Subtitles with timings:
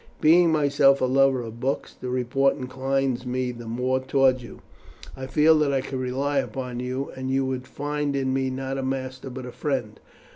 [0.19, 4.61] Being myself a lover of books, the report inclines me the more toward you.
[5.15, 8.79] I feel that I could rely upon you, and you would find in me not
[8.79, 9.99] a master but a friend.